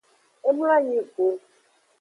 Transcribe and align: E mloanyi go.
E 0.47 0.49
mloanyi 0.55 0.99
go. 1.13 1.25